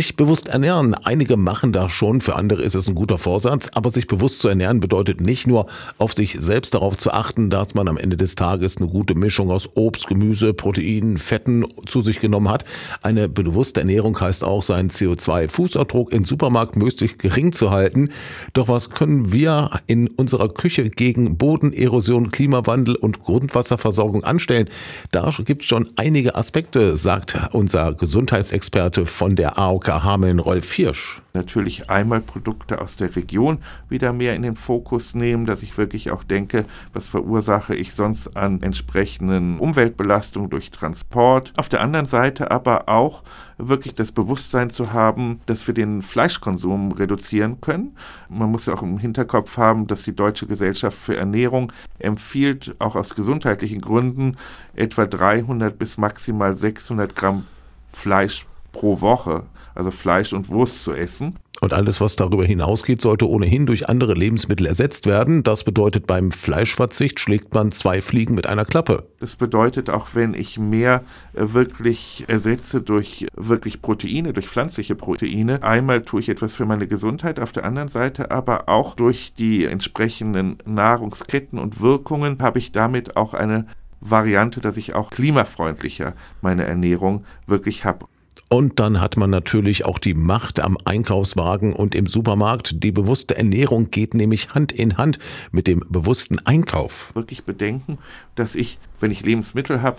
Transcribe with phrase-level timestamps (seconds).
[0.00, 0.94] Sich bewusst ernähren.
[0.94, 3.68] Einige machen das schon, für andere ist es ein guter Vorsatz.
[3.74, 5.66] Aber sich bewusst zu ernähren bedeutet nicht nur,
[5.98, 9.50] auf sich selbst darauf zu achten, dass man am Ende des Tages eine gute Mischung
[9.50, 12.64] aus Obst, Gemüse, Proteinen, Fetten zu sich genommen hat.
[13.02, 18.08] Eine bewusste Ernährung heißt auch, seinen CO2-Fußabdruck in Supermarkt möglichst gering zu halten.
[18.54, 24.70] Doch was können wir in unserer Küche gegen Bodenerosion, Klimawandel und Grundwasserversorgung anstellen?
[25.10, 31.22] Da gibt es schon einige Aspekte, sagt unser Gesundheitsexperte von der AOK Hameln, Rolf Hirsch.
[31.32, 36.10] Natürlich einmal Produkte aus der Region wieder mehr in den Fokus nehmen, dass ich wirklich
[36.10, 41.52] auch denke, was verursache ich sonst an entsprechenden Umweltbelastungen durch Transport.
[41.56, 43.22] Auf der anderen Seite aber auch
[43.58, 47.96] wirklich das Bewusstsein zu haben, dass wir den Fleischkonsum reduzieren können.
[48.28, 52.96] Man muss ja auch im Hinterkopf haben, dass die Deutsche Gesellschaft für Ernährung empfiehlt, auch
[52.96, 54.36] aus gesundheitlichen Gründen,
[54.74, 57.44] etwa 300 bis maximal 600 Gramm
[57.92, 61.38] Fleisch pro Woche, also Fleisch und Wurst zu essen.
[61.60, 65.42] Und alles, was darüber hinausgeht, sollte ohnehin durch andere Lebensmittel ersetzt werden.
[65.42, 69.08] Das bedeutet, beim Fleischverzicht schlägt man zwei Fliegen mit einer Klappe.
[69.18, 75.62] Das bedeutet, auch wenn ich mehr äh, wirklich ersetze durch wirklich Proteine, durch pflanzliche Proteine,
[75.62, 79.66] einmal tue ich etwas für meine Gesundheit, auf der anderen Seite aber auch durch die
[79.66, 83.66] entsprechenden Nahrungsketten und Wirkungen habe ich damit auch eine
[84.00, 88.06] Variante, dass ich auch klimafreundlicher meine Ernährung wirklich habe.
[88.52, 92.82] Und dann hat man natürlich auch die Macht am Einkaufswagen und im Supermarkt.
[92.82, 95.20] Die bewusste Ernährung geht nämlich Hand in Hand
[95.52, 97.14] mit dem bewussten Einkauf.
[97.14, 97.98] Wirklich bedenken,
[98.34, 99.98] dass ich, wenn ich Lebensmittel habe,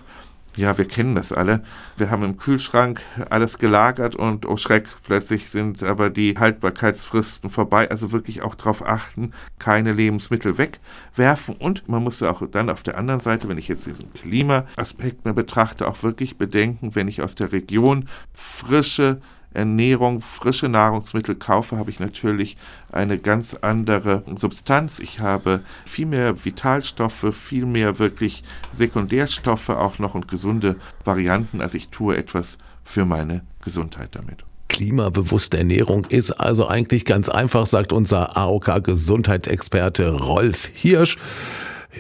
[0.58, 1.64] ja, wir kennen das alle.
[1.96, 7.90] Wir haben im Kühlschrank alles gelagert und oh Schreck, plötzlich sind aber die Haltbarkeitsfristen vorbei.
[7.90, 11.56] Also wirklich auch darauf achten, keine Lebensmittel wegwerfen.
[11.56, 15.34] Und man muss auch dann auf der anderen Seite, wenn ich jetzt diesen Klimaaspekt mir
[15.34, 19.22] betrachte, auch wirklich bedenken, wenn ich aus der Region frische
[19.54, 22.58] Ernährung, frische Nahrungsmittel kaufe, habe ich natürlich
[22.92, 25.00] eine ganz andere Substanz.
[25.00, 31.62] Ich habe viel mehr Vitalstoffe, viel mehr wirklich Sekundärstoffe auch noch und gesunde Varianten.
[31.62, 34.44] Also ich tue etwas für meine Gesundheit damit.
[34.70, 41.18] Klimabewusste Ernährung ist also eigentlich ganz einfach, sagt unser AOK-Gesundheitsexperte Rolf Hirsch.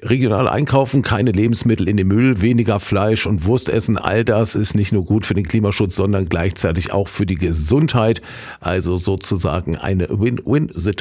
[0.03, 4.75] Regional einkaufen, keine Lebensmittel in den Müll, weniger Fleisch und Wurst essen, all das ist
[4.75, 8.21] nicht nur gut für den Klimaschutz, sondern gleichzeitig auch für die Gesundheit.
[8.59, 10.91] Also sozusagen eine Win-Win-Situation.